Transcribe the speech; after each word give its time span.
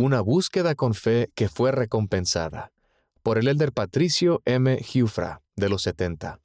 Una 0.00 0.20
búsqueda 0.20 0.76
con 0.76 0.94
fe 0.94 1.32
que 1.34 1.48
fue 1.48 1.72
recompensada. 1.72 2.70
Por 3.24 3.36
el 3.36 3.48
elder 3.48 3.72
Patricio 3.72 4.42
M. 4.44 4.78
Giufra, 4.80 5.42
de 5.56 5.68
los 5.68 5.82
70. 5.82 6.38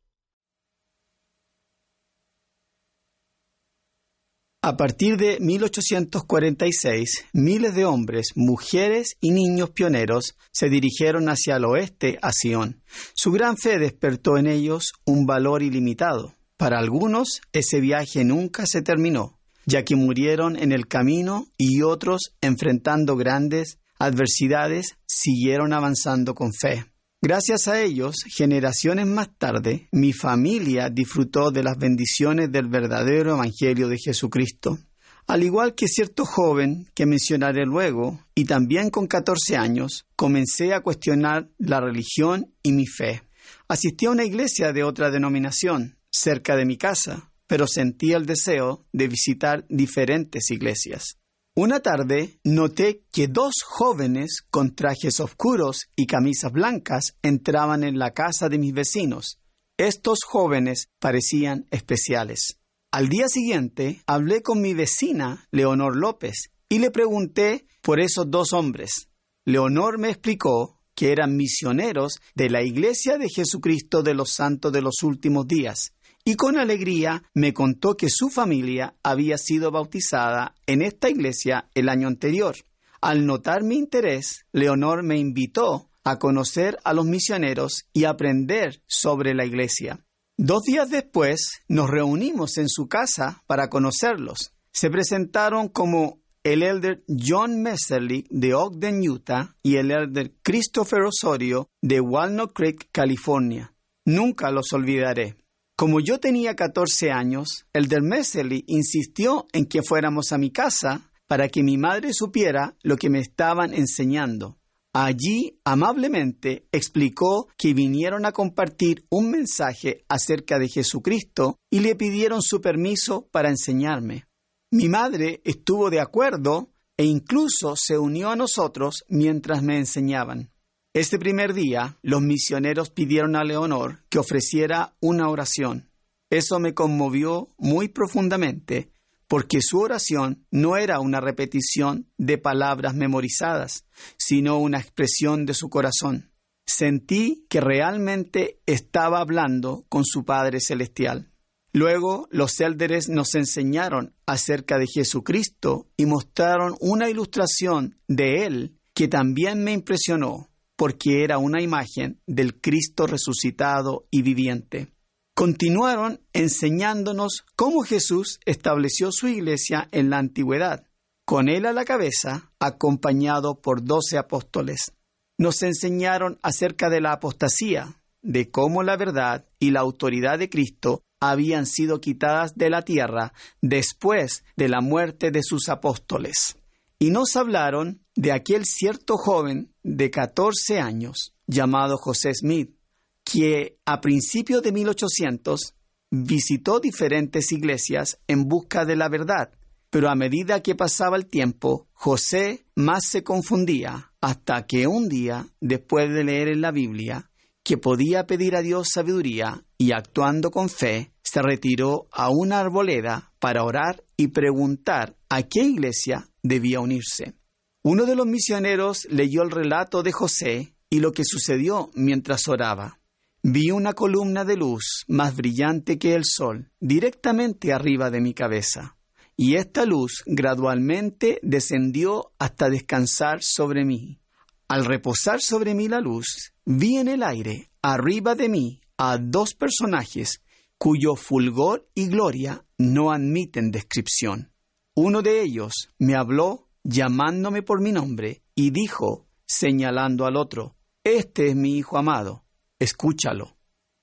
A 4.63 4.76
partir 4.76 5.18
de 5.18 5.39
1846, 5.39 7.26
miles 7.34 7.76
de 7.76 7.86
hombres, 7.86 8.29
mujeres 8.34 9.18
y 9.21 9.29
niños 9.29 9.70
pioneros 9.70 10.35
se 10.51 10.70
dirigieron 10.70 11.29
hacia 11.29 11.57
el 11.57 11.65
oeste 11.65 12.17
a 12.23 12.31
Sion. 12.33 12.81
Su 13.13 13.31
gran 13.31 13.57
fe 13.57 13.77
despertó 13.77 14.38
en 14.38 14.47
ellos 14.47 14.93
un 15.05 15.27
valor 15.27 15.61
ilimitado. 15.61 16.33
Para 16.57 16.79
algunos, 16.79 17.41
ese 17.51 17.81
viaje 17.81 18.23
nunca 18.23 18.65
se 18.65 18.81
terminó, 18.81 19.38
ya 19.66 19.84
que 19.84 19.95
murieron 19.95 20.57
en 20.57 20.71
el 20.71 20.88
camino 20.88 21.48
y 21.57 21.82
otros, 21.82 22.34
enfrentando 22.41 23.16
grandes 23.16 23.80
adversidades, 24.00 24.98
siguieron 25.05 25.73
avanzando 25.73 26.34
con 26.36 26.52
fe. 26.53 26.86
Gracias 27.22 27.70
a 27.70 27.81
ellos, 27.81 28.17
generaciones 28.27 29.08
más 29.08 29.30
tarde, 29.38 29.88
mi 29.94 30.12
familia 30.12 30.89
disfrutó 30.89 31.52
de 31.52 31.63
las 31.63 31.77
bendiciones 31.77 32.52
del 32.52 32.67
verdadero 32.67 33.31
Evangelio 33.31 33.88
de 33.88 33.98
Jesucristo. 33.98 34.77
Al 35.26 35.41
igual 35.44 35.73
que 35.73 35.88
cierto 35.88 36.25
joven 36.25 36.89
que 36.94 37.05
mencionaré 37.05 37.66
luego, 37.66 38.20
y 38.36 38.44
también 38.44 38.89
con 38.89 39.08
14 39.08 39.55
años, 39.55 40.05
comencé 40.17 40.73
a 40.73 40.81
cuestionar 40.81 41.50
la 41.58 41.80
religión 41.80 42.53
y 42.61 42.73
mi 42.73 42.88
fe. 42.88 43.23
Asistí 43.70 44.05
a 44.05 44.11
una 44.11 44.25
iglesia 44.25 44.73
de 44.73 44.84
otra 44.84 45.09
denominación, 45.09 45.98
cerca 46.11 46.58
de 46.58 46.66
mi 46.66 46.75
casa, 46.75 47.31
pero 47.47 47.67
sentí 47.67 48.13
el 48.13 48.25
deseo 48.25 48.85
de 48.91 49.07
visitar 49.07 49.65
diferentes 49.70 50.49
iglesias. 50.52 51.17
Una 51.55 51.81
tarde 51.81 52.39
noté 52.43 53.03
que 53.11 53.27
dos 53.27 53.53
jóvenes 53.63 54.41
con 54.49 54.73
trajes 54.73 55.19
oscuros 55.19 55.88
y 55.95 56.07
camisas 56.07 56.52
blancas 56.52 57.16
entraban 57.22 57.83
en 57.83 58.00
la 58.00 58.11
casa 58.11 58.50
de 58.50 58.58
mis 58.58 58.73
vecinos. 58.73 59.39
Estos 59.77 60.23
jóvenes 60.25 60.89
parecían 61.00 61.67
especiales. 61.69 62.58
Al 62.91 63.08
día 63.08 63.27
siguiente 63.27 64.02
hablé 64.07 64.41
con 64.41 64.61
mi 64.61 64.73
vecina, 64.73 65.47
Leonor 65.52 65.95
López, 65.95 66.52
y 66.69 66.80
le 66.80 66.89
pregunté 66.89 67.67
por 67.81 68.00
esos 68.00 68.31
dos 68.31 68.53
hombres. 68.53 69.09
Leonor 69.45 70.00
me 70.00 70.09
explicó 70.09 70.80
que 70.95 71.11
eran 71.11 71.35
misioneros 71.35 72.19
de 72.33 72.50
la 72.50 72.63
Iglesia 72.63 73.17
de 73.17 73.30
Jesucristo 73.30 74.02
de 74.03 74.13
los 74.13 74.33
Santos 74.33 74.72
de 74.72 74.81
los 74.81 75.03
Últimos 75.03 75.47
Días, 75.47 75.94
y 76.25 76.35
con 76.35 76.57
alegría 76.57 77.23
me 77.33 77.53
contó 77.53 77.95
que 77.95 78.09
su 78.09 78.29
familia 78.29 78.95
había 79.03 79.38
sido 79.38 79.71
bautizada 79.71 80.55
en 80.66 80.81
esta 80.81 81.09
iglesia 81.09 81.69
el 81.73 81.89
año 81.89 82.07
anterior. 82.07 82.55
Al 83.02 83.25
notar 83.25 83.63
mi 83.63 83.75
interés, 83.75 84.45
Leonor 84.53 85.03
me 85.03 85.17
invitó 85.17 85.89
a 86.03 86.19
conocer 86.19 86.77
a 86.83 86.94
los 86.94 87.05
misioneros 87.05 87.85
y 87.94 88.05
aprender 88.05 88.81
sobre 88.88 89.33
la 89.33 89.45
iglesia. 89.45 90.05
Dos 90.38 90.63
días 90.63 90.89
después 90.89 91.61
nos 91.67 91.89
reunimos 91.89 92.57
en 92.57 92.69
su 92.69 92.88
casa 92.88 93.44
para 93.45 93.69
conocerlos. 93.69 94.53
Se 94.71 94.89
presentaron 94.89 95.67
como 95.67 96.21
el 96.44 96.63
elder 96.63 97.03
John 97.07 97.61
Messerly 97.61 98.25
de 98.29 98.53
Ogden, 98.53 99.07
Utah, 99.07 99.55
y 99.61 99.77
el 99.77 99.91
elder 99.91 100.33
Christopher 100.41 101.03
Osorio 101.03 101.69
de 101.81 102.01
Walnut 102.01 102.53
Creek, 102.53 102.89
California. 102.91 103.73
Nunca 104.05 104.51
los 104.51 104.73
olvidaré. 104.73 105.38
Como 105.75 105.99
yo 105.99 106.19
tenía 106.19 106.55
14 106.55 107.11
años, 107.11 107.66
el 107.73 107.88
del 107.88 108.03
Messerly 108.03 108.63
insistió 108.67 109.47
en 109.53 109.66
que 109.66 109.81
fuéramos 109.81 110.31
a 110.31 110.38
mi 110.38 110.52
casa 110.52 111.09
para 111.27 111.49
que 111.49 111.63
mi 111.63 111.77
madre 111.77 112.13
supiera 112.13 112.75
lo 112.83 112.95
que 112.95 113.09
me 113.09 113.19
estaban 113.19 113.73
enseñando. 113.73 114.59
Allí, 114.94 115.59
amablemente, 115.63 116.67
explicó 116.71 117.47
que 117.57 117.73
vinieron 117.73 118.27
a 118.27 118.31
compartir 118.31 119.07
un 119.09 119.31
mensaje 119.31 120.05
acerca 120.07 120.59
de 120.59 120.69
Jesucristo 120.69 121.57
y 121.72 121.79
le 121.79 121.95
pidieron 121.95 122.44
su 122.44 122.62
permiso 122.62 123.28
para 123.31 123.50
enseñarme. 123.50 124.25
Mi 124.69 124.89
madre 124.89 125.41
estuvo 125.44 125.89
de 125.89 126.00
acuerdo 126.00 126.69
e 126.95 127.06
incluso 127.06 127.75
se 127.75 127.97
unió 127.97 128.29
a 128.29 128.35
nosotros 128.35 129.03
mientras 129.07 129.63
me 129.63 129.79
enseñaban. 129.79 130.53
Este 130.96 131.18
primer 131.18 131.56
día, 131.56 131.98
los 132.04 132.22
misioneros 132.22 132.92
pidieron 132.92 133.36
a 133.36 133.44
Leonor 133.44 134.04
que 134.09 134.20
ofreciera 134.20 134.96
una 135.00 135.28
oración. 135.28 135.90
Eso 136.30 136.59
me 136.59 136.76
conmovió 136.76 137.50
muy 137.58 137.88
profundamente, 137.88 138.92
porque 139.28 139.58
su 139.62 139.80
oración 139.80 140.46
no 140.52 140.78
era 140.78 141.00
una 141.00 141.20
repetición 141.20 142.12
de 142.20 142.38
palabras 142.38 142.94
memorizadas, 142.94 143.86
sino 144.20 144.59
una 144.59 144.78
expresión 144.78 145.48
de 145.48 145.56
su 145.56 145.68
corazón. 145.68 146.31
Sentí 146.68 147.48
que 147.50 147.60
realmente 147.60 148.60
estaba 148.68 149.20
hablando 149.20 149.88
con 149.90 150.06
su 150.06 150.25
Padre 150.25 150.60
Celestial. 150.60 151.31
Luego 151.72 152.28
los 152.30 152.60
élderes 152.62 153.10
nos 153.10 153.34
enseñaron 153.34 154.14
acerca 154.28 154.78
de 154.78 154.86
Jesucristo 154.86 155.88
y 155.98 156.06
mostraron 156.06 156.75
una 156.80 157.10
ilustración 157.10 157.98
de 158.08 158.46
Él 158.46 158.78
que 158.94 159.08
también 159.08 159.64
me 159.64 159.72
impresionó 159.72 160.53
porque 160.83 161.23
era 161.23 161.38
una 161.38 161.61
imagen 161.61 162.19
del 162.27 162.59
Cristo 162.59 163.07
resucitado 163.07 164.05
y 164.11 164.21
viviente. 164.21 164.89
Continuaron 165.33 166.19
enseñándonos 166.33 167.45
cómo 167.55 167.83
Jesús 167.83 168.41
estableció 168.44 169.13
su 169.13 169.29
iglesia 169.29 169.88
en 169.94 170.09
la 170.09 170.17
antigüedad, 170.17 170.85
con 171.25 171.47
él 171.47 171.67
a 171.67 171.71
la 171.71 171.85
cabeza, 171.85 172.51
acompañado 172.59 173.61
por 173.61 173.85
doce 173.85 174.17
apóstoles. 174.17 174.91
Nos 175.38 175.63
enseñaron 175.63 176.38
acerca 176.44 176.89
de 176.89 177.00
la 177.00 177.13
apostasía, 177.13 178.01
de 178.21 178.51
cómo 178.51 178.83
la 178.83 178.97
verdad 178.97 179.45
y 179.59 179.71
la 179.71 179.79
autoridad 179.79 180.38
de 180.38 180.50
Cristo 180.50 181.01
habían 181.21 181.65
sido 181.65 182.01
quitadas 182.01 182.57
de 182.57 182.69
la 182.69 182.81
tierra 182.81 183.31
después 183.61 184.44
de 184.57 184.67
la 184.67 184.81
muerte 184.81 185.31
de 185.31 185.44
sus 185.44 185.69
apóstoles. 185.69 186.57
Y 187.03 187.09
nos 187.09 187.36
hablaron 187.36 188.02
de 188.16 188.31
aquel 188.31 188.64
cierto 188.64 189.18
joven 189.18 189.74
de 189.84 190.09
14 190.09 190.80
años 190.80 191.36
llamado 191.47 191.97
José 191.97 192.34
Smith, 192.34 192.78
que 193.25 193.78
a 193.84 194.00
principios 194.00 194.64
de 194.64 194.72
1800 194.72 195.75
visitó 196.12 196.80
diferentes 196.80 197.52
iglesias 197.52 198.22
en 198.28 198.47
busca 198.47 198.86
de 198.86 198.96
la 198.96 199.09
verdad, 199.09 199.52
pero 199.90 200.09
a 200.09 200.16
medida 200.16 200.63
que 200.63 200.75
pasaba 200.75 201.18
el 201.18 201.25
tiempo, 201.25 201.90
José 201.92 202.68
más 202.74 203.03
se 203.09 203.22
confundía 203.22 204.13
hasta 204.22 204.66
que 204.66 204.88
un 204.88 205.09
día, 205.09 205.50
después 205.59 206.09
de 206.09 206.24
leer 206.24 206.47
en 206.47 206.62
la 206.62 206.72
Biblia 206.72 207.30
que 207.66 207.78
podía 207.78 208.28
pedir 208.28 208.56
a 208.56 208.62
Dios 208.62 208.88
sabiduría 208.94 209.66
y 209.78 209.92
actuando 209.92 210.52
con 210.52 210.69
fe, 210.69 211.12
se 211.22 211.42
retiró 211.42 212.08
a 212.13 212.30
una 212.30 212.62
arboleda 212.62 213.34
para 213.40 213.66
orar 213.66 214.06
y 214.16 214.30
preguntar 214.30 215.18
a 215.28 215.44
qué 215.44 215.63
iglesia 215.63 216.30
debía 216.44 216.80
unirse. 216.80 217.34
Uno 217.81 218.06
de 218.06 218.16
los 218.16 218.28
misioneros 218.28 219.08
leyó 219.09 219.42
el 219.42 219.52
relato 219.52 220.04
de 220.04 220.12
José 220.12 220.76
y 220.90 221.00
lo 221.00 221.12
que 221.12 221.24
sucedió 221.26 221.90
mientras 221.96 222.48
oraba. 222.48 223.00
Vi 223.42 223.72
una 223.72 223.94
columna 223.94 224.46
de 224.46 224.56
luz 224.56 225.04
más 225.08 225.36
brillante 225.36 225.98
que 225.98 226.14
el 226.14 226.24
sol 226.24 226.72
directamente 226.80 227.74
arriba 227.74 228.09
de 228.09 228.22
mi 228.22 228.34
cabeza, 228.34 228.96
y 229.36 229.56
esta 229.56 229.86
luz 229.86 230.24
gradualmente 230.26 231.40
descendió 231.42 232.31
hasta 232.40 232.70
descansar 232.70 233.42
sobre 233.42 233.84
mí. 233.84 234.22
Al 234.70 234.86
reposar 234.86 235.42
sobre 235.42 235.74
mí 235.74 235.90
la 235.90 236.00
luz, 236.00 236.54
vi 236.64 236.96
en 236.98 237.10
el 237.10 237.22
aire, 237.22 237.70
arriba 237.81 238.36
de 238.36 238.48
mí, 238.48 238.80
a 238.98 239.18
dos 239.18 239.56
personajes 239.56 240.42
cuyo 240.78 241.16
fulgor 241.16 241.90
y 241.96 242.08
gloria 242.08 242.66
no 242.78 243.12
admiten 243.12 243.72
descripción. 243.72 244.53
Uno 244.96 245.22
de 245.24 245.42
ellos 245.42 245.90
me 245.98 246.16
habló 246.16 246.70
llamándome 246.84 247.64
por 247.64 247.81
mi 247.81 247.92
nombre, 247.92 248.44
y 248.56 248.70
dijo, 248.70 249.25
señalando 249.48 250.25
al 250.25 250.36
otro, 250.36 250.75
Este 251.04 251.48
es 251.50 251.56
mi 251.56 251.78
Hijo 251.78 251.98
amado, 251.98 252.45
escúchalo. 252.80 253.57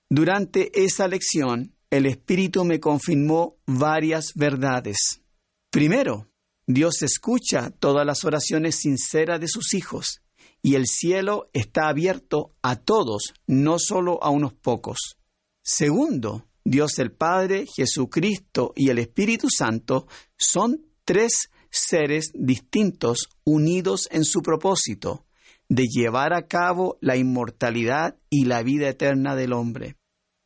Durante 0.09 0.83
esa 0.83 1.07
lección, 1.07 1.77
el 1.91 2.07
Espíritu 2.07 2.65
me 2.65 2.81
confirmó 2.81 3.57
varias 3.67 4.33
verdades. 4.35 5.23
Primero, 5.71 6.29
Dios 6.67 7.03
escucha 7.03 7.71
todas 7.71 8.05
las 8.05 8.25
oraciones 8.25 8.77
sinceras 8.77 9.41
de 9.41 9.49
sus 9.49 9.75
hijos, 9.75 10.23
y 10.63 10.75
el 10.75 10.87
cielo 10.87 11.49
está 11.53 11.89
abierto 11.89 12.55
a 12.63 12.77
todos, 12.77 13.33
no 13.47 13.79
solo 13.79 14.23
a 14.23 14.31
unos 14.31 14.53
pocos. 14.55 15.17
Segundo, 15.63 16.50
Dios 16.65 16.99
el 16.99 17.12
Padre, 17.12 17.67
Jesucristo 17.67 18.73
y 18.77 18.91
el 18.91 18.99
Espíritu 18.99 19.49
Santo 19.51 20.07
son 20.37 20.85
tres 21.05 21.51
seres 21.71 22.31
distintos 22.35 23.29
unidos 23.45 24.09
en 24.11 24.25
su 24.25 24.41
propósito 24.41 25.25
de 25.69 25.87
llevar 25.87 26.35
a 26.35 26.47
cabo 26.47 26.99
la 27.01 27.17
inmortalidad 27.17 28.19
y 28.29 28.45
la 28.45 28.62
vida 28.62 28.89
eterna 28.89 29.37
del 29.37 29.53
hombre. 29.53 29.97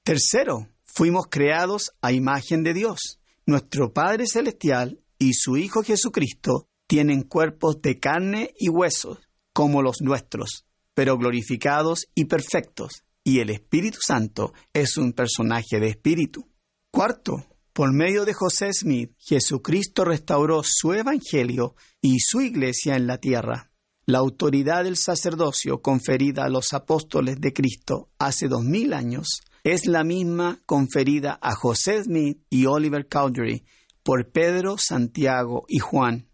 Tercero, 0.05 0.69
fuimos 0.84 1.26
creados 1.31 1.93
a 2.02 2.12
imagen 2.12 2.62
de 2.62 2.75
Dios. 2.75 3.20
Nuestro 3.46 3.93
Padre 3.93 4.26
Celestial 4.26 5.00
y 5.19 5.32
su 5.32 5.56
Hijo 5.56 5.82
Jesucristo 5.82 6.69
tienen 6.87 7.22
cuerpos 7.22 7.81
de 7.81 7.99
carne 7.99 8.52
y 8.58 8.69
huesos, 8.69 9.19
como 9.55 9.81
los 9.81 10.02
nuestros, 10.02 10.66
pero 10.93 11.16
glorificados 11.16 12.06
y 12.14 12.26
perfectos, 12.26 13.03
y 13.25 13.41
el 13.41 13.50
Espíritu 13.50 13.99
Santo 14.06 14.53
es 14.73 14.99
un 14.99 15.15
personaje 15.15 15.81
de 15.81 15.88
espíritu. 15.88 16.47
Cuarto, 16.91 17.47
por 17.73 17.93
medio 17.93 18.25
de 18.25 18.35
José 18.35 18.73
Smith, 18.73 19.12
Jesucristo 19.19 20.05
restauró 20.05 20.62
su 20.65 20.93
Evangelio 20.93 21.75
y 22.00 22.21
su 22.21 22.43
iglesia 22.43 22.94
en 22.94 23.06
la 23.06 23.19
tierra. 23.19 23.73
La 24.06 24.19
autoridad 24.19 24.85
del 24.85 24.97
sacerdocio 24.97 25.81
conferida 25.81 26.44
a 26.44 26.50
los 26.50 26.75
apóstoles 26.75 27.41
de 27.41 27.55
Cristo 27.55 28.11
hace 28.19 28.49
dos 28.49 28.62
mil 28.62 28.93
años 28.93 29.41
es 29.65 29.87
la 29.87 30.05
misma 30.05 30.61
conferida 30.67 31.38
a 31.41 31.55
José 31.55 32.05
Smith 32.05 32.38
y 32.50 32.67
Oliver 32.67 33.09
Cowdery 33.09 33.65
por 34.03 34.31
Pedro, 34.31 34.76
Santiago 34.79 35.65
y 35.67 35.79
Juan. 35.79 36.29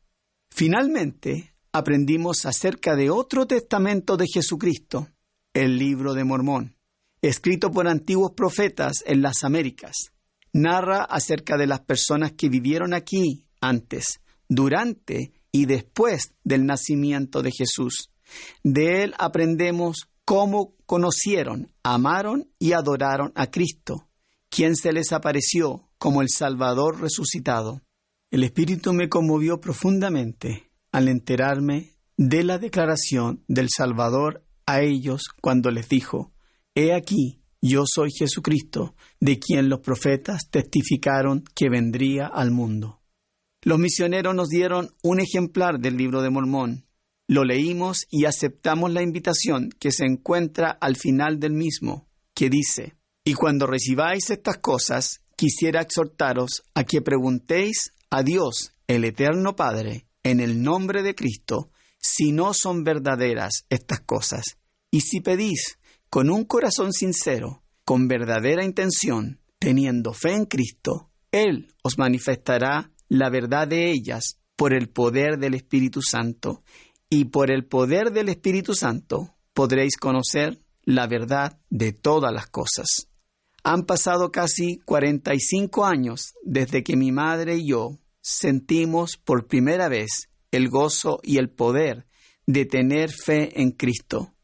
Finalmente, 0.51 1.55
aprendimos 1.73 2.45
acerca 2.45 2.97
de 2.97 3.11
otro 3.11 3.47
testamento 3.47 4.17
de 4.17 4.27
Jesucristo, 4.27 5.09
el 5.55 5.79
libro 5.79 6.15
de 6.15 6.25
Mormón, 6.25 6.77
escrito 7.23 7.71
por 7.71 7.89
antiguos 7.89 8.33
profetas 8.33 9.03
en 9.07 9.23
las 9.23 9.45
Américas. 9.45 10.13
Narra 10.53 11.05
acerca 11.05 11.57
de 11.57 11.67
las 11.67 11.81
personas 11.81 12.33
que 12.33 12.49
vivieron 12.49 12.95
aquí 12.95 13.45
antes, 13.61 14.21
durante 14.49 15.33
y 15.53 15.67
después 15.67 16.33
del 16.45 16.67
nacimiento 16.67 17.43
de 17.43 17.53
Jesús. 17.53 18.11
De 18.63 19.03
él 19.03 19.15
aprendemos 19.19 20.09
cómo 20.25 20.75
conocieron, 20.87 21.73
amaron 21.83 22.49
y 22.59 22.73
adoraron 22.73 23.33
a 23.35 23.51
Cristo, 23.51 24.09
quien 24.49 24.77
se 24.77 24.93
les 24.93 25.13
apareció 25.13 25.89
como 25.99 26.23
el 26.23 26.29
Salvador 26.29 27.01
resucitado. 27.01 27.83
El 28.31 28.45
Espíritu 28.45 28.93
me 28.93 29.09
conmovió 29.09 29.61
profundamente 29.61 30.71
al 30.93 31.09
enterarme 31.09 31.95
de 32.17 32.45
la 32.45 32.59
declaración 32.59 33.45
del 33.49 33.69
Salvador 33.75 34.45
a 34.67 34.83
ellos 34.83 35.23
cuando 35.41 35.71
les 35.71 35.89
dijo, 35.89 36.33
He 36.75 36.95
aquí, 36.95 37.41
yo 37.61 37.85
soy 37.87 38.11
Jesucristo, 38.17 38.95
de 39.21 39.39
quien 39.39 39.69
los 39.69 39.81
profetas 39.81 40.49
testificaron 40.51 41.45
que 41.55 41.69
vendría 41.69 42.27
al 42.27 42.51
mundo. 42.51 43.01
Los 43.63 43.79
misioneros 43.79 44.35
nos 44.35 44.49
dieron 44.49 44.91
un 45.03 45.21
ejemplar 45.21 45.81
del 45.81 45.97
libro 45.97 46.23
de 46.23 46.31
Mormón. 46.31 46.87
Lo 47.29 47.45
leímos 47.45 48.07
y 48.11 48.25
aceptamos 48.25 48.93
la 48.93 49.03
invitación 49.03 49.71
que 49.79 49.93
se 49.93 50.05
encuentra 50.07 50.71
al 50.71 50.97
final 50.97 51.39
del 51.39 51.53
mismo, 51.53 52.09
que 52.35 52.49
dice, 52.49 52.97
Y 53.25 53.35
cuando 53.35 53.67
recibáis 53.67 54.31
estas 54.31 54.59
cosas, 54.59 55.21
quisiera 55.37 55.83
exhortaros 55.83 56.63
a 56.75 56.85
que 56.85 57.03
preguntéis 57.03 57.93
a 58.11 58.23
Dios, 58.23 58.73
el 58.87 59.05
Eterno 59.05 59.57
Padre, 59.57 60.07
en 60.23 60.41
el 60.41 60.63
nombre 60.63 61.03
de 61.03 61.15
Cristo, 61.15 61.71
si 61.99 62.33
no 62.33 62.53
son 62.55 62.83
verdaderas 62.85 63.67
estas 63.69 64.01
cosas. 64.01 64.59
Y 64.91 65.03
si 65.03 65.21
pedís 65.21 65.79
con 66.11 66.29
un 66.29 66.45
corazón 66.45 66.93
sincero, 66.93 67.63
con 67.85 68.09
verdadera 68.09 68.65
intención, 68.65 69.41
teniendo 69.61 70.13
fe 70.13 70.35
en 70.35 70.45
Cristo, 70.45 71.09
Él 71.31 71.73
os 71.85 71.99
manifestará 71.99 72.91
la 73.09 73.31
verdad 73.31 73.69
de 73.69 73.93
ellas 73.93 74.41
por 74.57 74.75
el 74.75 74.89
poder 74.89 75.39
del 75.39 75.55
Espíritu 75.55 76.03
Santo, 76.03 76.65
y 77.09 77.27
por 77.27 77.53
el 77.53 77.65
poder 77.65 78.11
del 78.11 78.29
Espíritu 78.29 78.75
Santo 78.75 79.37
podréis 79.55 79.97
conocer 79.97 80.61
la 80.83 81.07
verdad 81.07 81.61
de 81.71 81.93
todas 81.93 82.33
las 82.33 82.49
cosas. 82.49 83.09
Han 83.63 83.85
pasado 83.85 84.33
casi 84.33 84.79
45 84.85 85.85
años 85.85 86.35
desde 86.43 86.83
que 86.83 86.97
mi 86.97 87.13
madre 87.13 87.57
y 87.57 87.69
yo 87.69 87.99
sentimos 88.21 89.17
por 89.17 89.47
primera 89.47 89.89
vez 89.89 90.29
el 90.51 90.69
gozo 90.69 91.21
y 91.23 91.39
el 91.39 91.51
poder 91.51 92.07
de 92.47 92.65
tener 92.65 93.11
fe 93.13 93.61
en 93.61 93.71
Cristo. 93.71 94.35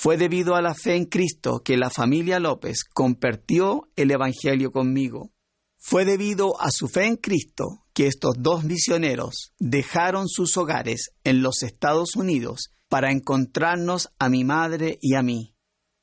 Fue 0.00 0.16
debido 0.16 0.54
a 0.54 0.62
la 0.62 0.76
fe 0.76 0.94
en 0.94 1.06
Cristo 1.06 1.60
que 1.64 1.76
la 1.76 1.90
familia 1.90 2.38
López 2.38 2.84
compartió 2.84 3.90
el 3.96 4.12
Evangelio 4.12 4.70
conmigo. 4.70 5.32
Fue 5.76 6.04
debido 6.04 6.60
a 6.60 6.70
su 6.70 6.86
fe 6.86 7.06
en 7.06 7.16
Cristo 7.16 7.84
que 7.94 8.06
estos 8.06 8.36
dos 8.38 8.62
misioneros 8.62 9.52
dejaron 9.58 10.28
sus 10.28 10.56
hogares 10.56 11.10
en 11.24 11.42
los 11.42 11.64
Estados 11.64 12.14
Unidos 12.14 12.70
para 12.88 13.10
encontrarnos 13.10 14.10
a 14.20 14.28
mi 14.28 14.44
madre 14.44 15.00
y 15.02 15.16
a 15.16 15.22
mí. 15.22 15.56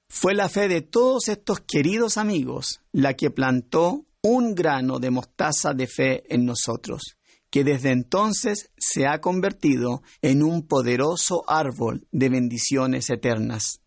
Fue 0.09 0.35
la 0.35 0.49
fe 0.49 0.67
de 0.67 0.81
todos 0.81 1.29
estos 1.29 1.61
queridos 1.61 2.17
amigos 2.17 2.81
la 2.91 3.13
que 3.13 3.31
plantó 3.31 4.05
un 4.21 4.55
grano 4.55 4.99
de 4.99 5.11
mostaza 5.11 5.73
de 5.73 5.87
fe 5.87 6.23
en 6.27 6.43
nosotros, 6.43 7.15
que 7.49 7.63
desde 7.63 7.91
entonces 7.91 8.71
se 8.77 9.07
ha 9.07 9.21
convertido 9.21 10.01
en 10.21 10.43
un 10.43 10.67
poderoso 10.67 11.45
árbol 11.47 12.09
de 12.11 12.27
bendiciones 12.27 13.09
eternas. 13.09 13.79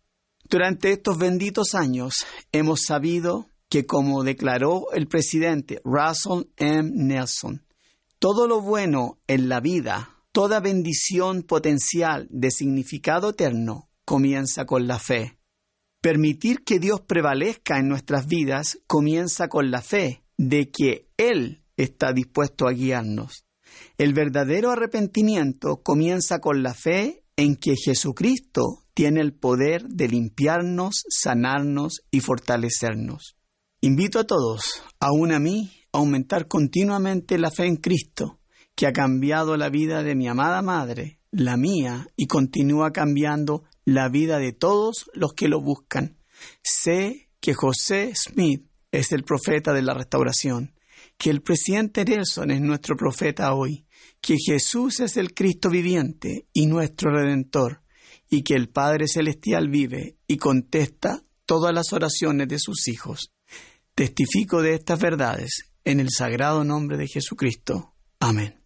Durante 0.48 0.92
estos 0.92 1.18
benditos 1.18 1.74
años 1.74 2.24
hemos 2.52 2.80
sabido 2.86 3.50
que, 3.68 3.84
como 3.84 4.24
declaró 4.24 4.90
el 4.92 5.06
presidente 5.06 5.82
Russell 5.84 6.48
M. 6.56 6.90
Nelson, 6.94 7.66
todo 8.18 8.48
lo 8.48 8.62
bueno 8.62 9.18
en 9.26 9.50
la 9.50 9.60
vida, 9.60 10.22
toda 10.32 10.60
bendición 10.60 11.42
potencial 11.42 12.28
de 12.30 12.50
significado 12.50 13.30
eterno, 13.30 13.90
comienza 14.06 14.64
con 14.64 14.86
la 14.86 14.98
fe. 14.98 15.38
Permitir 16.00 16.64
que 16.64 16.78
Dios 16.78 17.02
prevalezca 17.02 17.78
en 17.78 17.88
nuestras 17.88 18.26
vidas 18.26 18.78
comienza 18.86 19.48
con 19.48 19.70
la 19.70 19.82
fe 19.82 20.22
de 20.38 20.70
que 20.70 21.10
Él 21.18 21.62
está 21.76 22.14
dispuesto 22.14 22.66
a 22.66 22.72
guiarnos. 22.72 23.44
El 23.98 24.14
verdadero 24.14 24.70
arrepentimiento 24.70 25.82
comienza 25.82 26.38
con 26.38 26.62
la 26.62 26.72
fe 26.72 27.22
en 27.36 27.56
que 27.56 27.76
Jesucristo 27.76 28.87
tiene 28.98 29.20
el 29.20 29.32
poder 29.32 29.84
de 29.84 30.08
limpiarnos, 30.08 31.04
sanarnos 31.08 32.00
y 32.10 32.18
fortalecernos. 32.18 33.36
Invito 33.80 34.18
a 34.18 34.24
todos, 34.24 34.82
aún 34.98 35.30
a 35.30 35.38
mí, 35.38 35.70
aumentar 35.92 36.48
continuamente 36.48 37.38
la 37.38 37.52
fe 37.52 37.66
en 37.66 37.76
Cristo, 37.76 38.40
que 38.74 38.88
ha 38.88 38.92
cambiado 38.92 39.56
la 39.56 39.68
vida 39.68 40.02
de 40.02 40.16
mi 40.16 40.26
amada 40.26 40.62
madre, 40.62 41.20
la 41.30 41.56
mía, 41.56 42.08
y 42.16 42.26
continúa 42.26 42.90
cambiando 42.90 43.62
la 43.84 44.08
vida 44.08 44.40
de 44.40 44.52
todos 44.52 45.08
los 45.14 45.32
que 45.32 45.46
lo 45.46 45.60
buscan. 45.60 46.18
Sé 46.64 47.30
que 47.38 47.54
José 47.54 48.10
Smith 48.16 48.66
es 48.90 49.12
el 49.12 49.22
profeta 49.22 49.72
de 49.72 49.82
la 49.82 49.94
restauración, 49.94 50.74
que 51.16 51.30
el 51.30 51.42
presidente 51.42 52.04
Nelson 52.04 52.50
es 52.50 52.60
nuestro 52.60 52.96
profeta 52.96 53.54
hoy, 53.54 53.86
que 54.20 54.34
Jesús 54.44 54.98
es 54.98 55.16
el 55.16 55.34
Cristo 55.34 55.70
viviente 55.70 56.48
y 56.52 56.66
nuestro 56.66 57.12
redentor, 57.12 57.82
y 58.30 58.42
que 58.42 58.54
el 58.54 58.68
Padre 58.68 59.06
Celestial 59.08 59.68
vive 59.68 60.16
y 60.26 60.36
contesta 60.36 61.22
todas 61.46 61.74
las 61.74 61.92
oraciones 61.92 62.48
de 62.48 62.58
sus 62.58 62.88
hijos. 62.88 63.32
Testifico 63.94 64.62
de 64.62 64.74
estas 64.74 65.00
verdades 65.00 65.72
en 65.84 66.00
el 66.00 66.08
sagrado 66.10 66.62
nombre 66.64 66.96
de 66.96 67.08
Jesucristo. 67.08 67.94
Amén. 68.20 68.57